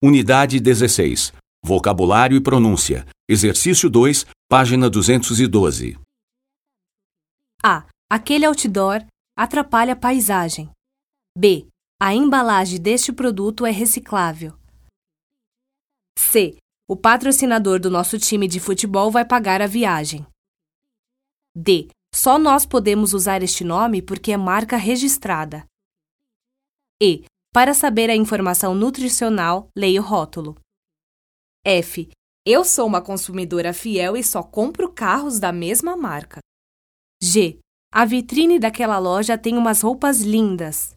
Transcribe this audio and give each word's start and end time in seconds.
Unidade 0.00 0.60
16. 0.60 1.32
Vocabulário 1.60 2.36
e 2.36 2.40
pronúncia. 2.40 3.04
Exercício 3.28 3.90
2, 3.90 4.26
página 4.48 4.88
212. 4.88 5.98
A. 7.60 7.84
Aquele 8.08 8.46
outdoor 8.46 9.04
atrapalha 9.36 9.94
a 9.94 9.96
paisagem. 9.96 10.70
B. 11.36 11.66
A 12.00 12.14
embalagem 12.14 12.80
deste 12.80 13.12
produto 13.12 13.66
é 13.66 13.72
reciclável. 13.72 14.56
C. 16.16 16.56
O 16.88 16.96
patrocinador 16.96 17.80
do 17.80 17.90
nosso 17.90 18.20
time 18.20 18.46
de 18.46 18.60
futebol 18.60 19.10
vai 19.10 19.24
pagar 19.24 19.60
a 19.60 19.66
viagem. 19.66 20.24
D. 21.56 21.88
Só 22.14 22.38
nós 22.38 22.64
podemos 22.64 23.14
usar 23.14 23.42
este 23.42 23.64
nome 23.64 24.00
porque 24.00 24.30
é 24.30 24.36
marca 24.36 24.76
registrada. 24.76 25.66
E. 27.02 27.24
Para 27.52 27.72
saber 27.72 28.10
a 28.10 28.16
informação 28.16 28.74
nutricional, 28.74 29.68
leia 29.76 30.00
o 30.00 30.04
rótulo. 30.04 30.56
F. 31.64 32.10
Eu 32.46 32.64
sou 32.64 32.86
uma 32.86 33.02
consumidora 33.02 33.72
fiel 33.72 34.16
e 34.16 34.22
só 34.22 34.42
compro 34.42 34.92
carros 34.92 35.38
da 35.38 35.52
mesma 35.52 35.96
marca. 35.96 36.40
G. 37.22 37.58
A 37.92 38.04
vitrine 38.04 38.58
daquela 38.58 38.98
loja 38.98 39.36
tem 39.38 39.56
umas 39.56 39.80
roupas 39.80 40.20
lindas. 40.20 40.94